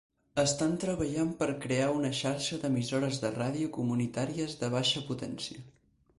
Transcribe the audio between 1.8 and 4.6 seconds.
una xarxa d'emissores de ràdio comunitàries